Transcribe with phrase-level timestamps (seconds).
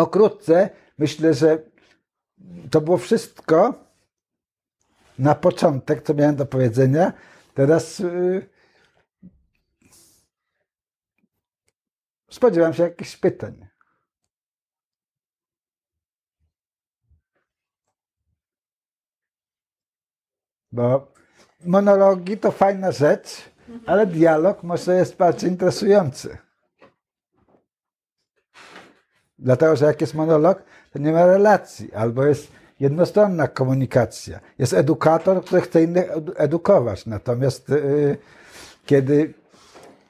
[0.00, 1.62] Pokrótce myślę, że
[2.70, 3.84] to było wszystko
[5.18, 7.12] na początek, co miałem do powiedzenia.
[7.54, 8.48] Teraz yy,
[12.30, 13.66] spodziewam się jakichś pytań.
[20.72, 21.12] Bo
[21.64, 23.50] monologi to fajna rzecz,
[23.86, 26.49] ale dialog może jest bardziej interesujący.
[29.40, 30.62] Dlatego, że jak jest monolog,
[30.92, 34.40] to nie ma relacji, albo jest jednostronna komunikacja.
[34.58, 37.06] Jest edukator, który chce innych edukować.
[37.06, 38.18] Natomiast yy,
[38.86, 39.34] kiedy,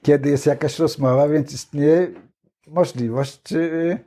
[0.03, 2.09] kiedy jest jakaś rozmowa, więc istnieje
[2.67, 3.99] możliwość yy,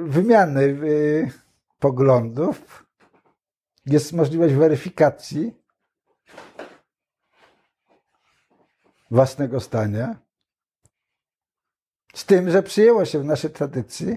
[0.00, 1.30] wymiany yy,
[1.78, 2.86] poglądów,
[3.86, 5.54] jest możliwość weryfikacji
[9.10, 10.23] własnego stania,
[12.14, 14.16] z tym, że przyjęło się w naszej tradycji,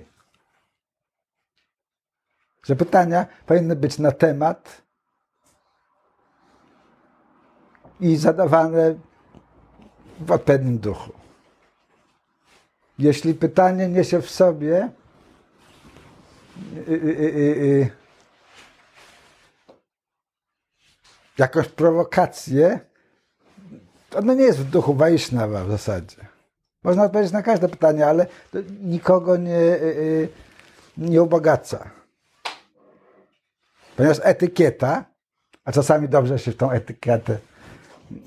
[2.64, 4.82] że pytania powinny być na temat
[8.00, 8.96] i zadawane
[10.20, 11.12] w odpowiednim duchu.
[13.00, 14.90] Jeśli pytanie niesie w sobie
[16.88, 17.90] y, y, y,
[21.38, 22.80] jakąś prowokację,
[24.10, 26.37] to ono nie jest w duchu Wajsznawa w zasadzie.
[26.84, 28.26] Można odpowiedzieć na każde pytanie, ale
[28.82, 29.80] nikogo nie,
[30.98, 31.90] nie ubogaca.
[33.96, 35.06] Ponieważ etykieta,
[35.66, 37.38] a czasami dobrze się w tą etykietę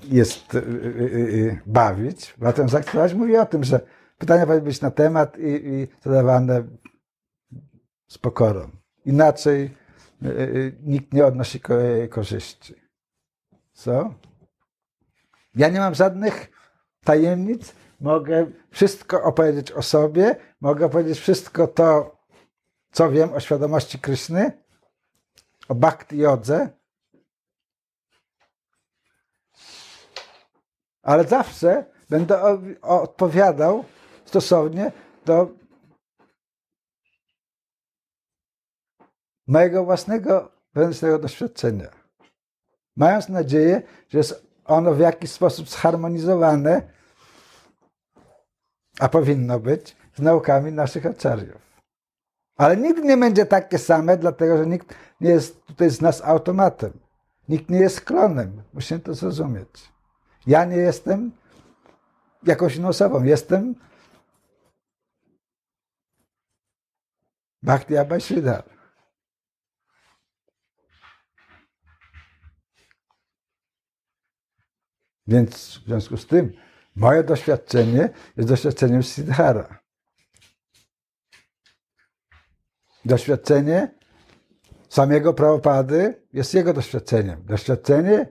[0.05, 3.81] jest yy, bawić, zatem zaktywać mówi o tym, że
[4.19, 6.63] pytania powinny być na temat i, i zadawane
[8.09, 8.71] z pokorą.
[9.05, 9.81] Inaczej
[10.83, 11.61] nikt nie odnosi
[12.11, 12.75] korzyści.
[13.73, 14.15] Co?
[15.55, 16.51] Ja nie mam żadnych
[17.05, 22.17] tajemnic, mogę wszystko opowiedzieć o sobie, mogę opowiedzieć wszystko to,
[22.93, 24.63] co wiem o świadomości Kryszny,
[25.69, 26.69] o bhakti jodze,
[31.03, 32.43] ale zawsze będę
[32.83, 33.85] odpowiadał
[34.25, 34.93] stosownie
[35.25, 35.49] do
[39.47, 41.89] mojego własnego wewnętrznego doświadczenia.
[42.97, 47.00] Mając nadzieję, że jest ono w jakiś sposób zharmonizowane,
[49.01, 51.71] a powinno być, z naukami naszych aczariów.
[52.57, 56.93] Ale nigdy nie będzie takie same, dlatego że nikt nie jest tutaj z nas automatem.
[57.49, 58.63] Nikt nie jest klonem.
[58.73, 59.93] Musimy to zrozumieć.
[60.47, 61.33] Ja nie jestem
[62.43, 63.25] jakąś inną osobą.
[63.25, 63.75] Jestem
[67.63, 68.65] Bhakti Abhashidhar.
[75.27, 76.53] Więc w związku z tym
[76.97, 79.81] moje doświadczenie jest doświadczeniem Siddhara.
[83.05, 83.95] Doświadczenie
[84.89, 87.45] samego Prabhupady jest jego doświadczeniem.
[87.45, 88.27] Doświadczenie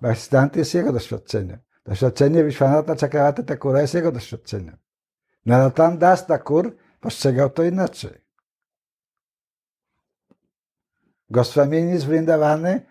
[0.00, 1.58] Bhaktistanty jest jego doświadczeniem.
[1.84, 4.76] Doświadczenie Vishwanatha Chakravarti Thakura jest jego doświadczeniem.
[5.46, 8.24] Naratan Das Thakur postrzegał to inaczej.
[11.30, 12.86] Goswamieni z Vrindavany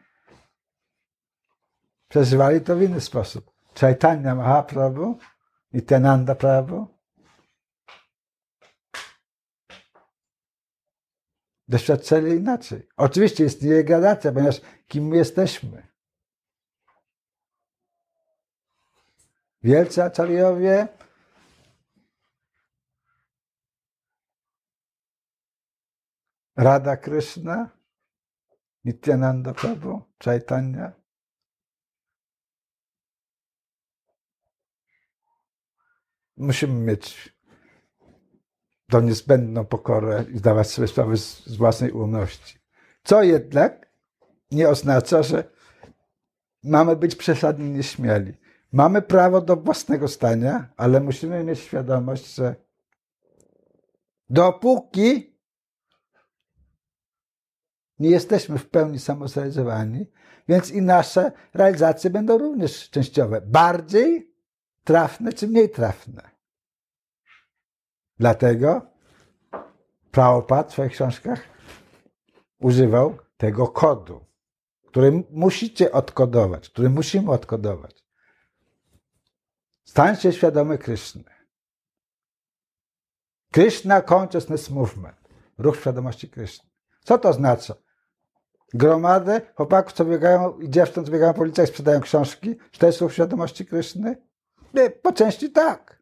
[2.07, 3.56] przeżywali to w inny sposób.
[3.79, 5.19] Chaitanya Mahaprabhu,
[5.73, 6.87] Nityananda Prabhu,
[11.67, 12.87] doświadczali inaczej.
[12.97, 15.87] Oczywiście istnieje gradacja, ponieważ kim my jesteśmy?
[19.63, 20.87] Wielcy aczariowie
[26.55, 27.69] Rada Krishna,
[28.85, 31.06] Nityananda Prabhu, Chaitanya.
[36.37, 37.37] Musimy mieć
[38.89, 42.59] tą niezbędną pokorę i zdawać sobie sprawę z, z własnej ułomności.
[43.03, 43.87] Co jednak
[44.51, 45.43] nie oznacza, że
[46.63, 48.33] mamy być przesadnie nieśmiali.
[48.71, 52.55] Mamy prawo do własnego stania, ale musimy mieć świadomość, że
[54.29, 55.37] dopóki
[57.99, 60.05] nie jesteśmy w pełni samozrealizowani,
[60.47, 63.41] więc i nasze realizacje będą również częściowe.
[63.41, 64.33] Bardziej
[64.83, 66.36] trafne czy mniej trafne.
[68.19, 68.81] Dlatego
[70.11, 71.41] Prabhupada w swoich książkach
[72.59, 74.25] używał tego kodu,
[74.85, 78.05] który musicie odkodować, który musimy odkodować.
[79.83, 81.23] Stań się świadomy Kryszny.
[83.51, 85.17] Krishna Consciousness Movement.
[85.57, 86.69] Ruch świadomości Kryszny.
[87.03, 87.75] Co to oznacza?
[88.73, 92.55] Gromadę chłopaków, co biegają i dziewcząt, co biegają po ulicach sprzedają książki.
[92.71, 94.27] Czy to jest ruch świadomości Kryszny?
[95.01, 95.96] Po części tak.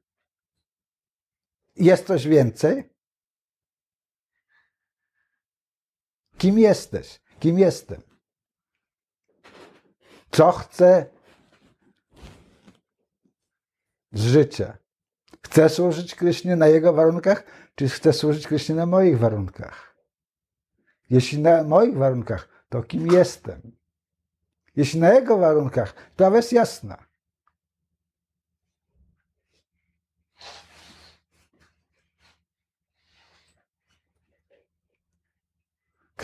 [1.75, 2.89] Jest coś więcej?
[6.37, 7.21] Kim jesteś?
[7.39, 8.01] Kim jestem?
[10.31, 11.05] Co chcę
[14.11, 14.77] z życia?
[15.45, 17.43] Chcę służyć Krysznie na jego warunkach,
[17.75, 19.95] czy chcę służyć Krysznie na moich warunkach?
[21.09, 23.77] Jeśli na moich warunkach, to kim jestem?
[24.75, 27.05] Jeśli na jego warunkach, sprawa jest jasna.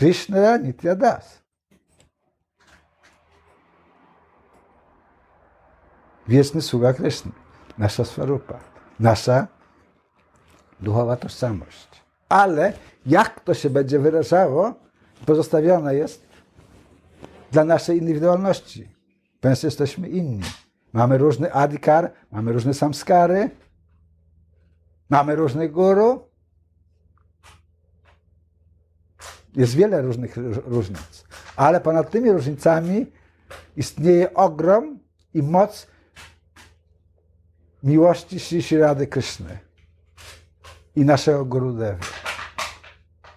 [0.02, 1.42] Krishna Nitya Das.
[6.28, 7.32] Wieczny sługa Kryszny,
[7.78, 8.58] nasza swarupa,
[9.00, 9.46] nasza
[10.80, 11.88] duchowa tożsamość.
[12.28, 12.72] Ale
[13.06, 14.74] jak to się będzie wyrażało,
[15.26, 16.26] pozostawione jest
[17.52, 18.94] dla naszej indywidualności.
[19.40, 20.44] Ponieważ jesteśmy inni.
[20.92, 23.50] Mamy różny adikar, mamy różne samskary,
[25.10, 26.31] mamy różnych guru.
[29.56, 31.24] Jest wiele różnych różnic.
[31.56, 33.06] Ale ponad tymi różnicami
[33.76, 34.98] istnieje ogrom
[35.34, 35.86] i moc
[37.82, 39.58] miłości Sri Rady Kryszny
[40.96, 42.04] i naszego Gurudewy.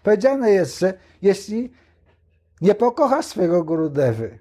[0.03, 1.73] Powiedziane jest, że jeśli
[2.61, 4.39] nie pokochasz swojego Gurudewy,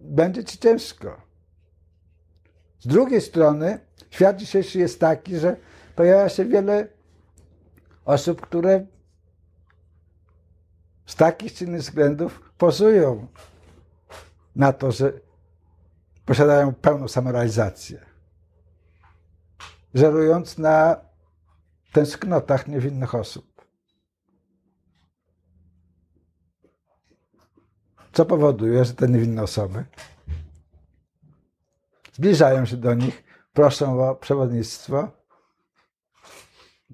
[0.00, 1.20] będzie ci ciężko.
[2.78, 3.78] Z drugiej strony,
[4.10, 5.56] świat dzisiejszy jest taki, że
[5.98, 6.88] pojawia się wiele
[8.04, 8.86] osób, które
[11.06, 13.26] z takich czy innych względów pozują
[14.56, 15.12] na to, że
[16.24, 18.06] posiadają pełną samorealizację.
[19.94, 20.96] Żerując na
[21.92, 23.66] tęsknotach niewinnych osób.
[28.12, 29.84] Co powoduje, że te niewinne osoby
[32.12, 35.17] zbliżają się do nich, proszą o przewodnictwo,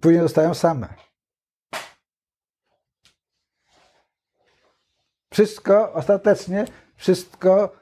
[0.04, 0.94] później zostają same.
[5.32, 6.64] Wszystko ostatecznie,
[6.96, 7.76] wszystko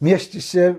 [0.00, 0.74] mieści się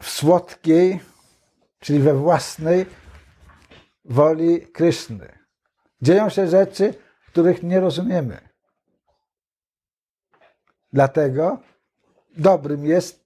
[0.00, 1.00] w słodkiej,
[1.78, 2.86] czyli we własnej
[4.04, 5.38] woli Kryszny.
[6.02, 6.94] Dzieją się rzeczy,
[7.26, 8.48] których nie rozumiemy.
[10.92, 11.58] Dlatego
[12.36, 13.25] dobrym jest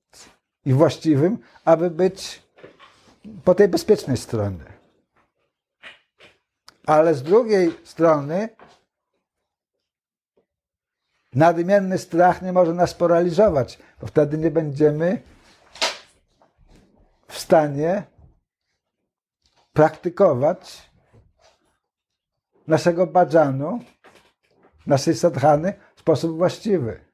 [0.65, 2.43] i właściwym, aby być
[3.45, 4.65] po tej bezpiecznej stronie.
[6.87, 8.49] Ale z drugiej strony
[11.33, 15.23] nadmienny strach nie może nas paraliżować, bo wtedy nie będziemy
[17.29, 18.03] w stanie
[19.73, 20.91] praktykować
[22.67, 23.81] naszego badzanu,
[24.87, 27.05] naszej sadhany w sposób właściwy.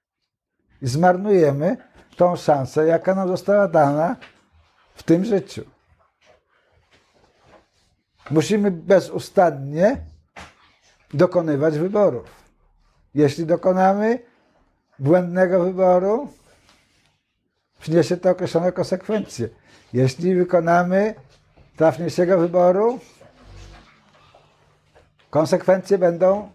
[0.83, 1.77] I zmarnujemy
[2.17, 4.17] tą szansę, jaka nam została dana
[4.95, 5.65] w tym życiu.
[8.31, 9.97] Musimy bezustannie
[11.15, 12.27] dokonywać wyborów.
[13.15, 14.19] Jeśli dokonamy
[14.99, 16.33] błędnego wyboru,
[17.81, 19.49] przyniesie to określone konsekwencje.
[19.93, 21.15] Jeśli wykonamy
[21.77, 22.99] trafniejszego wyboru,
[25.31, 26.51] konsekwencje będą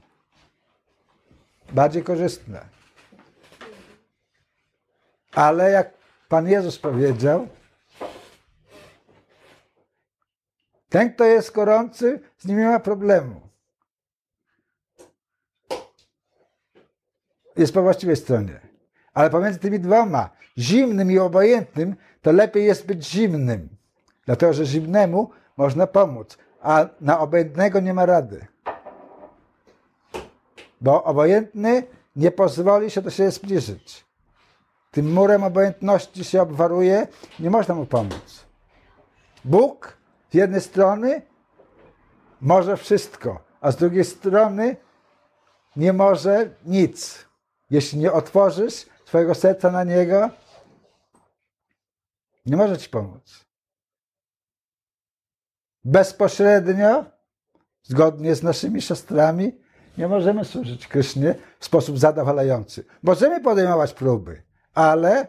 [1.71, 2.80] bardziej korzystne.
[5.35, 5.93] Ale jak
[6.29, 7.47] Pan Jezus powiedział,
[10.89, 13.41] ten, kto jest gorący, z nim nie ma problemu.
[17.57, 18.59] Jest po właściwej stronie.
[19.13, 23.69] Ale pomiędzy tymi dwoma, zimnym i obojętnym, to lepiej jest być zimnym.
[24.25, 28.47] Dlatego, że zimnemu można pomóc, a na obojętnego nie ma rady.
[30.81, 31.83] Bo obojętny
[32.15, 34.10] nie pozwoli się do siebie zbliżyć.
[34.91, 37.07] Tym murem obojętności się obwaruje,
[37.39, 38.45] nie można mu pomóc.
[39.45, 39.97] Bóg
[40.31, 41.21] z jednej strony
[42.41, 44.75] może wszystko, a z drugiej strony
[45.75, 47.25] nie może nic.
[47.69, 50.29] Jeśli nie otworzysz swojego serca na Niego,
[52.45, 53.45] nie może Ci pomóc.
[55.83, 57.05] Bezpośrednio,
[57.83, 59.59] zgodnie z naszymi siostrami,
[59.97, 62.85] nie możemy służyć Krysznie w sposób zadowalający.
[63.03, 64.43] Możemy podejmować próby,
[64.73, 65.27] ale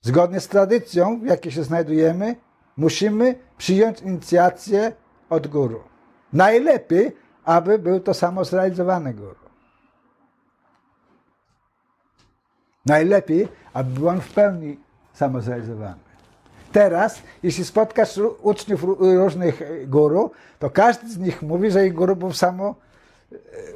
[0.00, 2.36] zgodnie z tradycją, w jakiej się znajdujemy,
[2.76, 4.92] musimy przyjąć inicjację
[5.30, 5.82] od guru.
[6.32, 9.44] Najlepiej, aby był to samo zrealizowany guru.
[12.86, 14.80] Najlepiej, aby był on w pełni
[15.12, 16.00] samozrealizowany.
[16.72, 22.32] Teraz, jeśli spotkasz uczniów różnych guru, to każdy z nich mówi, że ich guru był
[22.32, 22.74] samo,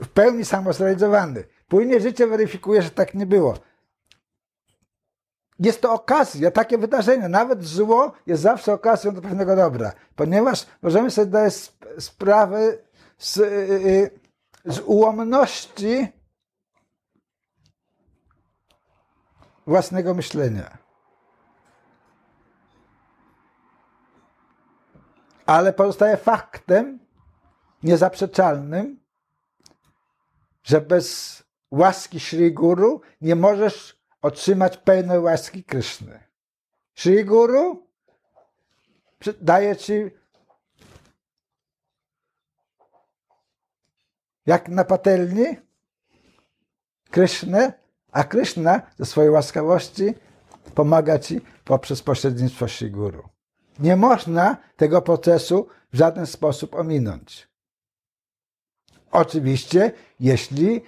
[0.02, 1.44] w pełni samozrealizowany.
[1.68, 3.54] Później życie weryfikuje, że tak nie było.
[5.58, 11.10] Jest to okazja, takie wydarzenie, nawet zło jest zawsze okazją do pewnego dobra, ponieważ możemy
[11.10, 11.54] sobie dać
[11.98, 12.78] sprawę
[13.18, 14.10] z, y, y,
[14.64, 16.08] z ułomności
[19.66, 20.78] własnego myślenia.
[25.46, 26.98] Ale pozostaje faktem
[27.82, 29.00] niezaprzeczalnym,
[30.62, 36.20] że bez łaski Sri Guru nie możesz otrzymać pełnej łaski Kryszny.
[36.94, 37.86] Sri Guru
[39.40, 40.10] daje ci
[44.46, 45.46] jak na patelni
[47.10, 47.72] Krysznę,
[48.12, 50.14] a Kryszna ze swojej łaskawości
[50.74, 53.28] pomaga ci poprzez pośrednictwo Sri Guru.
[53.78, 57.48] Nie można tego procesu w żaden sposób ominąć.
[59.10, 60.80] Oczywiście, jeśli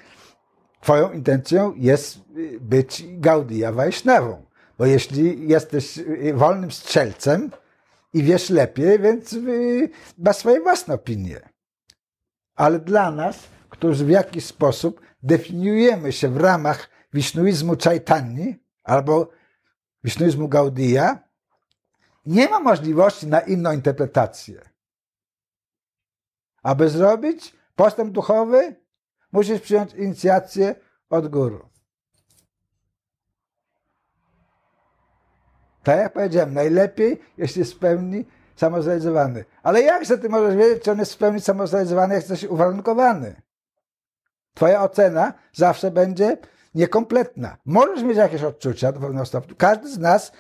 [0.80, 4.44] Twoją intencją jest y, być Gaudia Wajsznawą.
[4.78, 7.50] Bo jeśli jesteś y, wolnym strzelcem
[8.12, 11.40] i wiesz lepiej, więc y, masz swoje własne opinie.
[12.54, 13.38] Ale dla nas,
[13.70, 19.30] którzy w jakiś sposób definiujemy się w ramach wisznuizmu Chaitani albo
[20.04, 21.18] wisznuizmu Gaudia,
[22.26, 24.60] nie ma możliwości na inną interpretację.
[26.62, 28.76] Aby zrobić postęp duchowy,
[29.32, 30.74] Musisz przyjąć inicjację
[31.10, 31.68] od guru.
[35.82, 38.24] Tak jak powiedziałem, najlepiej, jeśli jest w pełni
[38.56, 39.44] samozrealizowany.
[39.62, 43.42] Ale jakże ty możesz wiedzieć, czy on jest w pełni samozrealizowany, jak jesteś uwarunkowany?
[44.54, 46.36] Twoja ocena zawsze będzie
[46.74, 47.56] niekompletna.
[47.64, 49.54] Możesz mieć jakieś odczucia do pewnego stopnia.
[49.58, 50.32] Każdy z nas,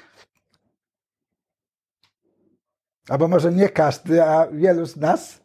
[3.08, 5.40] albo może nie każdy, a wielu z nas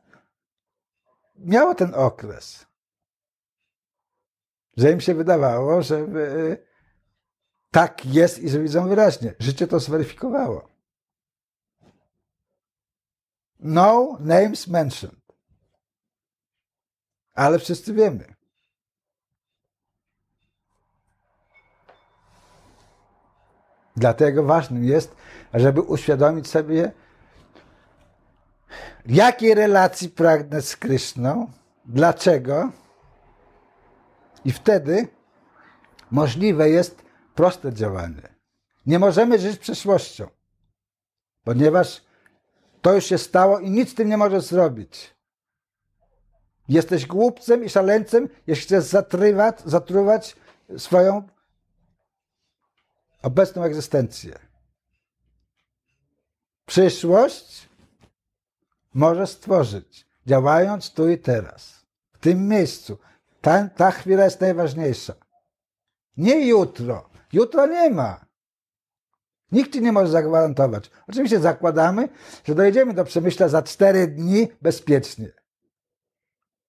[1.35, 2.65] miało ten okres
[4.77, 6.05] że im się wydawało, że e,
[7.71, 9.33] tak jest i że widzą wyraźnie.
[9.39, 10.69] Życie to zweryfikowało.
[13.59, 15.25] No names mentioned.
[17.33, 18.35] Ale wszyscy wiemy.
[23.95, 25.15] Dlatego ważnym jest,
[25.53, 26.91] żeby uświadomić sobie,
[29.05, 31.51] jakiej relacji pragnę z Kryszną,
[31.85, 32.71] dlaczego,
[34.45, 35.07] i wtedy
[36.11, 37.01] możliwe jest
[37.35, 38.35] proste działanie.
[38.85, 40.27] Nie możemy żyć przeszłością,
[41.43, 42.01] ponieważ
[42.81, 45.15] to już się stało i nic z tym nie możesz zrobić.
[46.67, 50.35] Jesteś głupcem i szaleńcem, jeśli chcesz zatrywać, zatruwać
[50.77, 51.27] swoją
[53.21, 54.39] obecną egzystencję.
[56.65, 57.69] Przyszłość
[58.93, 62.97] możesz stworzyć, działając tu i teraz, w tym miejscu,
[63.45, 65.13] ta, ta chwila jest najważniejsza.
[66.17, 67.09] Nie jutro.
[67.33, 68.25] Jutro nie ma.
[69.51, 70.91] Nikt ci nie może zagwarantować.
[71.07, 72.09] Oczywiście zakładamy,
[72.43, 75.31] że dojedziemy do Przemyśla za cztery dni bezpiecznie.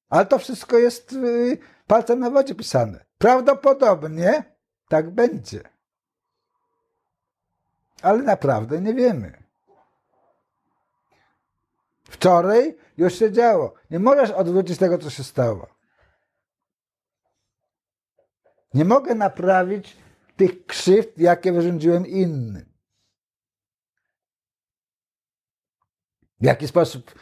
[0.08, 3.04] Ale to wszystko jest y, palcem na wodzie pisane.
[3.18, 4.56] Prawdopodobnie
[4.88, 5.60] tak będzie.
[8.02, 9.42] Ale naprawdę nie wiemy.
[12.04, 13.74] Wczoraj już się działo.
[13.90, 15.75] Nie możesz odwrócić tego, co się stało.
[18.76, 19.96] Nie mogę naprawić
[20.36, 22.72] tych krzywd, jakie wyrządziłem innym.
[26.40, 27.14] W jaki sposób,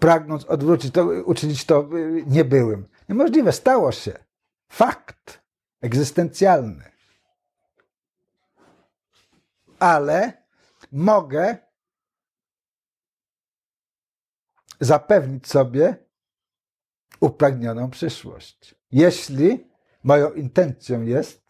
[0.00, 1.88] pragnąc odwrócić to, uczynić to,
[2.26, 2.88] nie byłem.
[3.08, 4.18] Niemożliwe, stało się.
[4.68, 5.42] Fakt
[5.80, 6.92] egzystencjalny.
[9.78, 10.46] Ale
[10.92, 11.56] mogę
[14.80, 15.96] zapewnić sobie
[17.20, 18.74] upragnioną przyszłość.
[18.90, 19.75] Jeśli
[20.06, 21.42] moją intencją jest,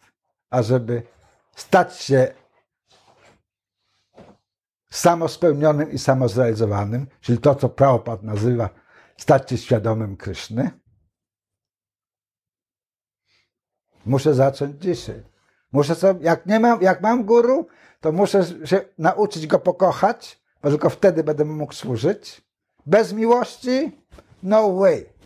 [0.49, 1.03] ażeby
[1.55, 2.33] stać się
[4.89, 8.69] samospełnionym i samozrealizowanym, czyli to, co Prabhupada nazywa
[9.17, 10.71] stać się świadomym Kryszny,
[14.05, 15.23] muszę zacząć dzisiaj.
[15.71, 17.67] Muszę sobie, jak, nie mam, jak mam guru,
[18.01, 22.47] to muszę się nauczyć go pokochać, bo tylko wtedy będę mógł służyć.
[22.85, 23.91] Bez miłości,
[24.43, 25.16] no way.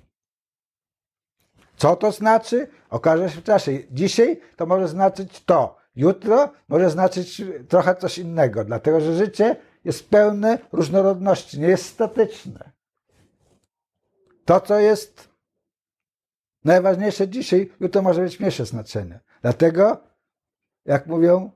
[1.81, 2.67] Co to znaczy?
[2.89, 3.71] Okaże się w czasie.
[3.91, 5.77] Dzisiaj to może znaczyć to.
[5.95, 12.71] Jutro może znaczyć trochę coś innego, dlatego że życie jest pełne różnorodności, nie jest statyczne.
[14.45, 15.29] To, co jest
[16.63, 19.19] najważniejsze dzisiaj, jutro może mieć mniejsze znaczenie.
[19.41, 19.97] Dlatego,
[20.85, 21.51] jak mówią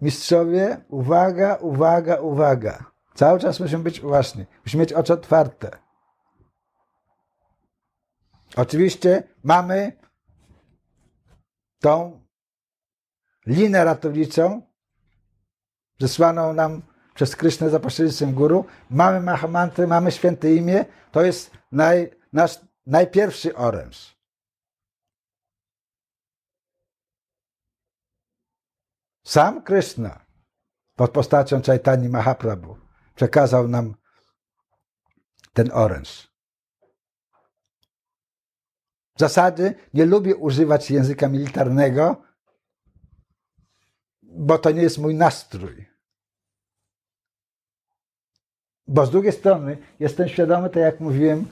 [0.00, 2.84] mistrzowie, uwaga, uwaga, uwaga.
[3.14, 4.44] Cały czas musimy być uważni.
[4.64, 5.85] Musimy mieć oczy otwarte.
[8.56, 9.92] Oczywiście mamy
[11.80, 12.20] tą
[13.46, 14.62] linę ratowniczą,
[16.00, 16.82] zesłaną nam
[17.14, 18.64] przez Krysznę za pośrednictwem guru.
[18.90, 20.84] Mamy Mahamantry, mamy święte imię.
[21.12, 24.16] To jest naj, nasz najpierwszy oręż.
[29.24, 30.26] Sam Krishna
[30.94, 32.76] pod postacią Chaitani Mahaprabhu
[33.14, 33.94] przekazał nam
[35.52, 36.35] ten oręż.
[39.16, 42.22] W zasadzie nie lubię używać języka militarnego,
[44.22, 45.86] bo to nie jest mój nastrój.
[48.88, 51.46] Bo z drugiej strony jestem świadomy, tak jak mówiłem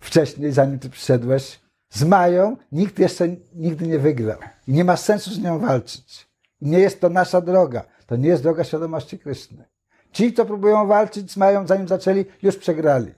[0.00, 4.38] wcześniej, zanim ty przyszedłeś, z Mają nikt jeszcze nigdy nie wygrał.
[4.68, 6.30] I nie ma sensu z nią walczyć.
[6.60, 7.84] I nie jest to nasza droga.
[8.06, 9.64] To nie jest droga świadomości Kryszny.
[10.12, 13.14] Ci, co próbują walczyć z Mają, zanim zaczęli, już przegrali.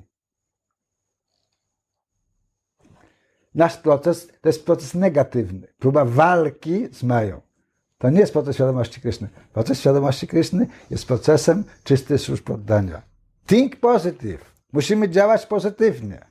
[3.54, 5.66] Nasz proces to jest proces negatywny.
[5.78, 7.40] Próba walki z Mają.
[7.98, 9.28] To nie jest proces świadomości Kryszny.
[9.52, 13.02] Proces świadomości Kryszny jest procesem czystej służb poddania.
[13.46, 14.52] Think positive.
[14.72, 16.26] Musimy działać pozytywnie.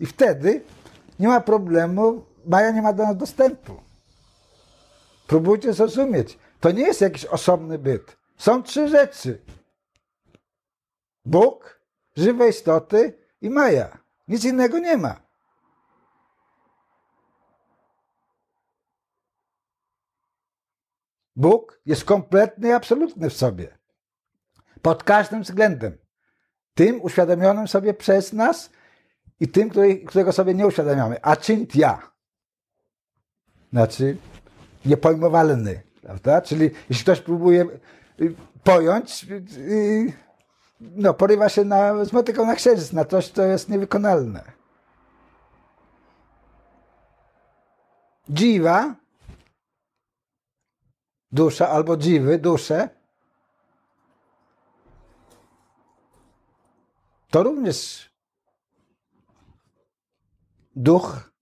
[0.00, 0.62] I wtedy
[1.18, 3.80] nie ma problemu, Maja nie ma do nas dostępu.
[5.26, 6.38] Próbujcie zrozumieć.
[6.60, 8.16] To nie jest jakiś osobny byt.
[8.38, 9.42] Są trzy rzeczy.
[11.24, 11.80] Bóg,
[12.16, 13.98] żywe istoty i Maja.
[14.28, 15.27] Nic innego nie ma.
[21.38, 23.78] Bóg jest kompletny i absolutny w sobie.
[24.82, 25.98] Pod każdym względem.
[26.74, 28.70] Tym uświadomionym sobie przez nas
[29.40, 31.22] i tym, który, którego sobie nie uświadamiamy.
[31.22, 31.98] Achintya.
[33.70, 34.16] Znaczy
[34.86, 35.82] niepojmowalny.
[36.02, 36.40] Prawda?
[36.40, 37.66] Czyli jeśli ktoś próbuje
[38.20, 39.26] y, pojąć,
[39.58, 40.12] y,
[40.80, 44.44] no, porywa się na, z motyką na księżyc, na coś, co jest niewykonalne.
[48.28, 48.94] Dziwa,
[51.32, 52.88] dusza albo dziwy, dusze,
[57.30, 58.10] to również
[60.76, 61.32] duch,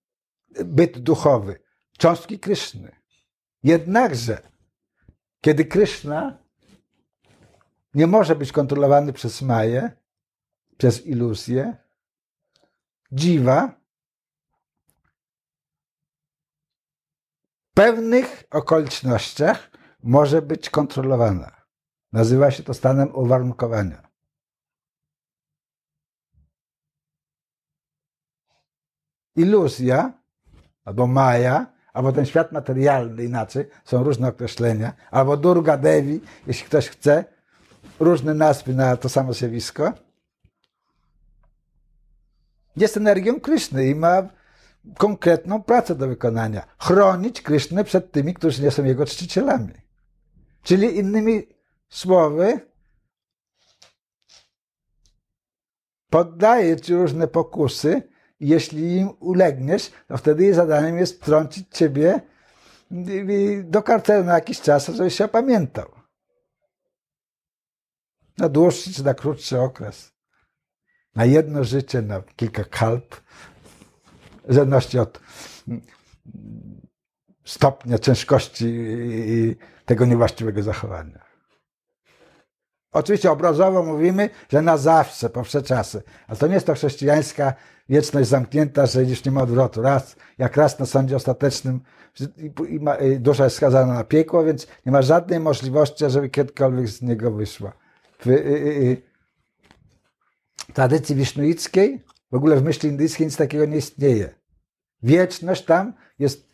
[0.65, 1.59] byt duchowy,
[1.97, 2.95] cząstki Kryszny.
[3.63, 4.41] Jednakże,
[5.41, 6.37] kiedy Kryszna
[7.93, 9.91] nie może być kontrolowany przez Maję,
[10.77, 11.77] przez iluzję,
[13.11, 13.67] dziwa
[17.71, 19.76] w pewnych okolicznościach
[20.07, 21.51] może być kontrolowana.
[22.13, 24.07] Nazywa się to stanem uwarunkowania.
[29.35, 30.13] Iluzja
[30.85, 36.89] albo Maja albo ten świat materialny inaczej, są różne określenia, albo Durga Devi, jeśli ktoś
[36.89, 37.25] chce,
[37.99, 39.93] różne nazwy na to samo zjawisko,
[42.75, 44.23] jest energią Kryszny i ma
[44.97, 46.65] konkretną pracę do wykonania.
[46.79, 49.86] Chronić Krysznę przed tymi, którzy nie są jego czcicielami.
[50.67, 51.47] Czyli innymi
[51.89, 52.59] słowy,
[56.09, 62.21] poddaje ci różne pokusy, jeśli im ulegniesz, to wtedy jej zadaniem jest wtrącić ciebie
[63.63, 65.91] do karcelu na jakiś czas, żebyś się opamiętał.
[68.37, 70.11] Na dłuższy czy na krótszy okres.
[71.15, 73.15] Na jedno życie, na kilka kalp.
[74.47, 75.19] W zależności od
[77.47, 78.85] stopnia ciężkości
[79.85, 81.27] tego niewłaściwego zachowania.
[82.91, 86.03] Oczywiście obrazowo mówimy, że na zawsze, po wsze czasy.
[86.27, 87.53] A to nie jest to chrześcijańska
[87.89, 89.81] wieczność zamknięta, że już nie ma odwrotu.
[89.81, 91.81] Raz, jak raz na sądzie ostatecznym
[93.19, 97.73] dusza jest skazana na piekło, więc nie ma żadnej możliwości, żeby kiedykolwiek z niego wyszła.
[98.19, 99.01] W y, y, y,
[100.73, 104.35] tradycji wisznuickiej, w ogóle w myśli indyjskiej nic takiego nie istnieje.
[105.03, 106.47] Wieczność tam jest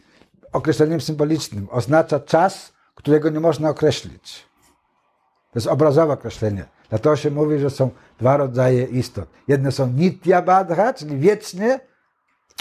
[0.53, 1.67] określeniem symbolicznym.
[1.71, 4.45] Oznacza czas, którego nie można określić.
[5.51, 6.65] To jest obrazowe określenie.
[6.89, 9.29] Dlatego się mówi, że są dwa rodzaje istot.
[9.47, 11.79] Jedne są nitya badha, czyli wiecznie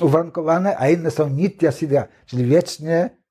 [0.03, 3.23] uwarunkowane, a inne są nitya siddha, czyli wiecznie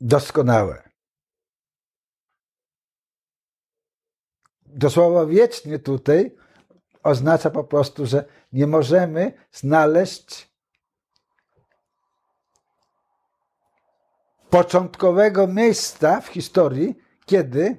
[0.00, 0.82] doskonałe.
[4.66, 6.36] Dosłowo wiecznie tutaj
[7.02, 10.52] oznacza po prostu, że nie możemy znaleźć
[14.50, 17.76] początkowego miejsca w historii, kiedy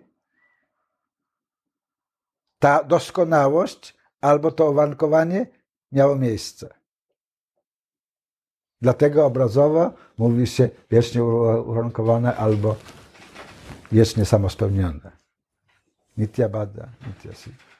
[2.59, 5.47] ta doskonałość albo to uwarunkowanie
[5.91, 6.73] miało miejsce.
[8.81, 12.75] Dlatego obrazowo mówi się wiecznie uwarunkowane albo
[13.91, 15.11] wiecznie samospełnione.
[16.17, 17.72] Nitya Bada, Nitya Siddha.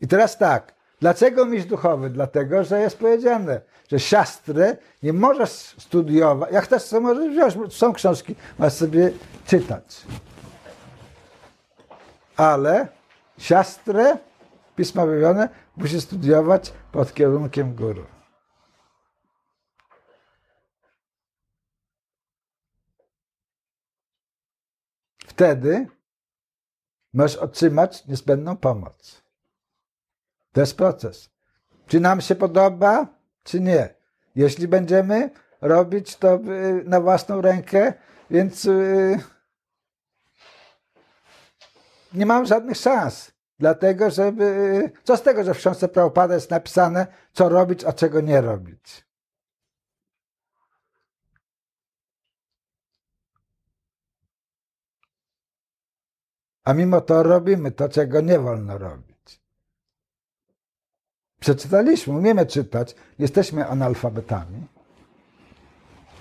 [0.00, 2.10] I teraz tak, Dlaczego mistrz duchowy?
[2.10, 6.52] Dlatego, że jest powiedziane, że siastrę nie możesz studiować.
[6.52, 7.74] Jak chcesz, to możesz wziąć.
[7.74, 9.12] Są książki, masz sobie
[9.46, 10.02] czytać.
[12.36, 12.88] Ale
[13.38, 14.18] siastrę,
[14.76, 18.06] pisma wywione, musi studiować pod kierunkiem guru.
[25.26, 25.86] Wtedy
[27.12, 29.25] możesz otrzymać niezbędną pomoc.
[30.56, 31.30] To jest proces.
[31.86, 33.06] Czy nam się podoba,
[33.44, 33.94] czy nie.
[34.34, 37.92] Jeśli będziemy robić to y, na własną rękę,
[38.30, 39.20] więc y,
[42.14, 43.32] nie mam żadnych szans.
[43.58, 44.90] Dlatego, żeby.
[45.04, 49.06] Co z tego, że w książce Prabhupada jest napisane, co robić, a czego nie robić?
[56.64, 59.15] A mimo to robimy to, czego nie wolno robić.
[61.46, 64.66] Przeczytaliśmy, umiemy czytać, jesteśmy analfabetami.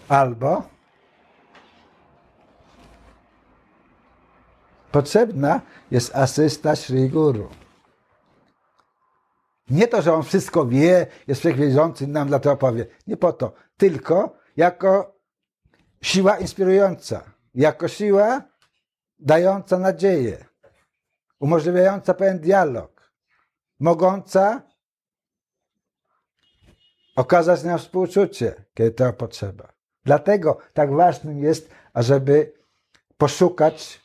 [0.08, 0.64] Albo
[4.92, 5.62] potrzebna
[5.92, 7.50] jest asysta Sri Guru.
[9.70, 12.86] Nie to, że on wszystko wie, jest wszechwiedzący nam dlatego powie.
[13.08, 13.54] Nie po to.
[13.78, 15.16] Tylko jako
[16.02, 17.24] siła inspirująca.
[17.56, 18.42] Jako siła
[19.20, 20.46] dająca nadzieję.
[21.40, 23.12] Umożliwiająca pewien dialog.
[23.80, 24.75] Mogąca
[27.16, 29.68] okazać nam współczucie, kiedy to potrzeba.
[30.06, 32.54] Dlatego tak ważnym jest, ażeby
[33.18, 34.02] poszukać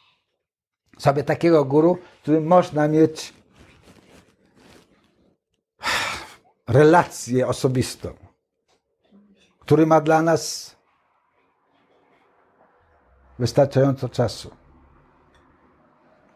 [0.98, 3.34] sobie takiego guru, którym można mieć
[6.68, 8.14] relację osobistą,
[9.60, 10.76] który ma dla nas
[13.38, 14.50] wystarczająco czasu.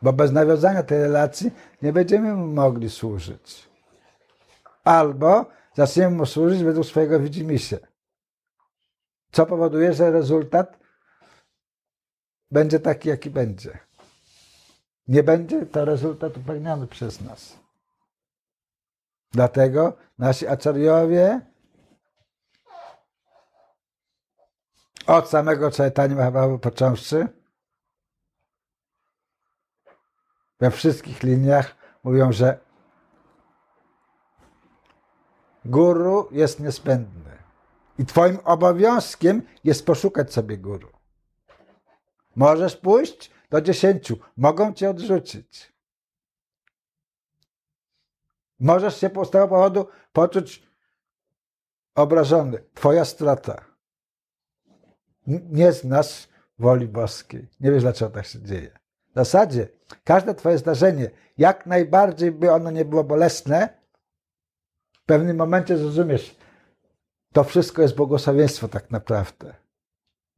[0.03, 1.51] Bo bez nawiązania tej relacji
[1.83, 3.69] nie będziemy mogli służyć.
[4.85, 7.79] Albo zaczniemy mu służyć według swojego widzimisię.
[9.33, 10.79] Co powoduje, że rezultat
[12.51, 13.79] będzie taki, jaki będzie.
[15.09, 17.59] Nie będzie to rezultat upewniony przez nas.
[19.33, 21.41] Dlatego nasi aczariowie
[25.07, 27.29] od samego Chaitanya Mahaprabhu począwszy
[30.61, 32.64] we wszystkich liniach mówią, że
[35.65, 37.39] guru jest niezbędny.
[37.99, 40.89] I twoim obowiązkiem jest poszukać sobie guru.
[42.37, 45.75] Możesz pójść do dziesięciu, mogą cię odrzucić.
[48.61, 50.67] Możesz się z tego powodu poczuć
[51.95, 52.65] obrażony.
[52.75, 53.65] Twoja strata.
[55.27, 57.49] Nie znasz woli boskiej.
[57.61, 58.79] Nie wiesz, dlaczego tak się dzieje.
[59.11, 59.69] W zasadzie
[60.05, 63.84] każde twoje zdarzenie, jak najbardziej by ono nie było bolesne,
[65.05, 66.37] w pewnym momencie zrozumiesz,
[67.33, 69.55] to wszystko jest błogosławieństwo tak naprawdę.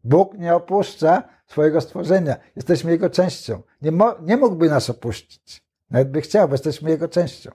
[0.05, 2.37] Bóg nie opuszcza swojego stworzenia.
[2.57, 3.63] Jesteśmy Jego częścią.
[3.83, 5.65] Nie, nie mógłby nas opuścić.
[5.91, 7.51] Nawet by chciał, bo jesteśmy Jego częścią.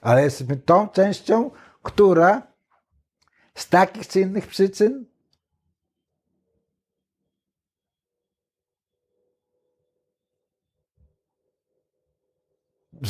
[0.00, 1.50] Ale jesteśmy tą częścią,
[1.82, 2.42] która
[3.54, 5.06] z takich czy innych przyczyn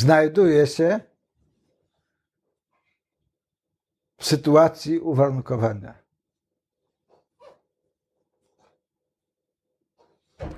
[0.00, 1.00] znajduje się
[4.16, 5.94] w sytuacji uwarunkowania.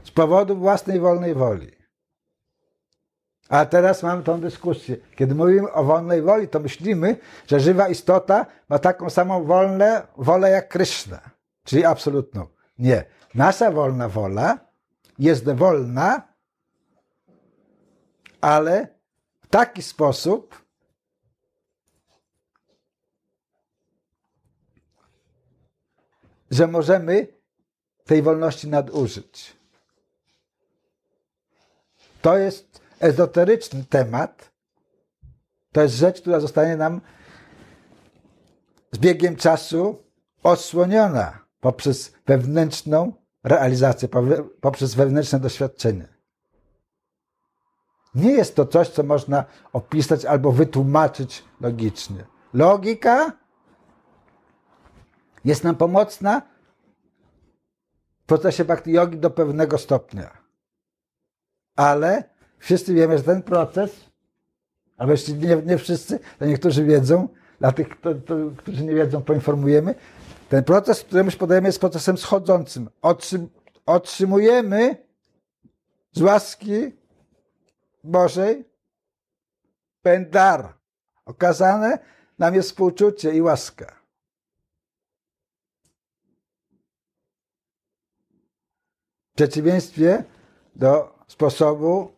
[0.04, 1.76] Z powodu własnej wolnej woli.
[3.48, 4.96] A teraz mamy tą dyskusję.
[5.16, 10.50] Kiedy mówimy o wolnej woli, to myślimy, że żywa istota ma taką samą wolne, wolę
[10.50, 11.20] jak Kryszna,
[11.64, 12.46] czyli absolutną.
[12.78, 13.04] Nie.
[13.34, 14.58] Nasza wolna wola
[15.18, 16.22] jest wolna,
[18.40, 18.95] ale
[19.50, 20.64] taki sposób,
[26.50, 27.26] że możemy
[28.04, 29.56] tej wolności nadużyć.
[32.22, 34.50] To jest ezoteryczny temat.
[35.72, 37.00] To jest rzecz, która zostanie nam
[38.92, 40.02] z biegiem czasu
[40.42, 43.12] odsłoniona poprzez wewnętrzną
[43.44, 44.08] realizację,
[44.60, 46.15] poprzez wewnętrzne doświadczenie.
[48.16, 52.24] Nie jest to coś, co można opisać albo wytłumaczyć logicznie.
[52.54, 53.32] Logika
[55.44, 56.42] jest nam pomocna
[58.22, 60.30] w procesie bhakti yogi do pewnego stopnia.
[61.76, 62.24] Ale
[62.58, 64.10] wszyscy wiemy, że ten proces,
[64.96, 67.28] albo jeśli nie, nie wszyscy, to niektórzy wiedzą,
[67.60, 69.94] dla tych, to, to, którzy nie wiedzą, poinformujemy,
[70.48, 72.90] ten proces, któremu się podajemy, jest procesem schodzącym.
[73.02, 73.48] Otrzym,
[73.86, 74.96] otrzymujemy
[76.12, 76.92] z łaski
[78.06, 78.64] Bożej
[80.02, 80.74] pewien dar.
[81.24, 81.98] Okazane
[82.38, 83.96] nam jest współczucie i łaska.
[89.32, 90.24] W przeciwieństwie
[90.76, 92.12] do sposobu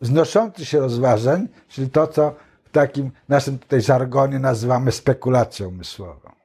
[0.00, 2.34] znoszących się rozważań, czyli to, co
[2.64, 6.37] w takim naszym tutaj żargonie nazywamy spekulacją umysłową.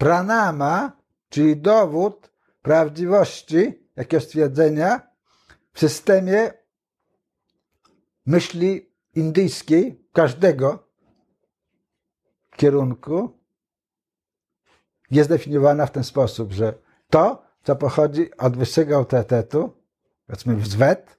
[0.00, 0.92] Pranama,
[1.28, 2.30] czyli dowód
[2.62, 5.10] prawdziwości jakiegoś stwierdzenia
[5.72, 6.52] w systemie
[8.26, 10.88] myśli indyjskiej, każdego
[12.56, 13.38] kierunku,
[15.10, 16.74] jest definiowana w ten sposób, że
[17.10, 19.72] to, co pochodzi od wyższego autorytetu,
[20.26, 21.18] powiedzmy z wet,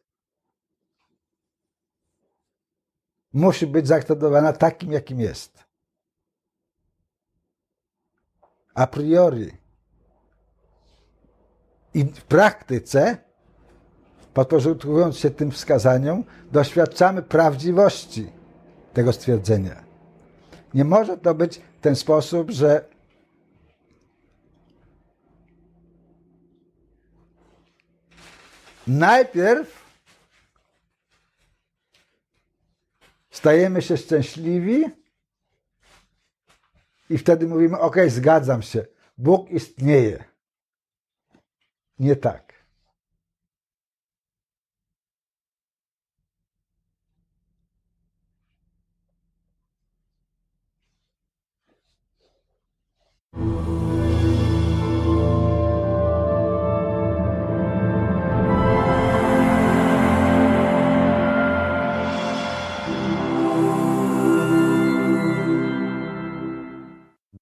[3.34, 5.71] musi być zaakceptowana takim, jakim jest.
[8.74, 9.52] A priori.
[11.94, 13.18] I w praktyce,
[14.34, 18.32] podporządkowując się tym wskazaniom, doświadczamy prawdziwości
[18.94, 19.84] tego stwierdzenia.
[20.74, 22.86] Nie może to być w ten sposób, że
[28.88, 29.82] najpierw
[33.32, 35.01] stajemy się szczęśliwi
[37.12, 38.86] i wtedy mówimy: OK, zgadzam się,
[39.18, 40.24] Bóg istnieje.
[42.00, 42.51] Nie tak.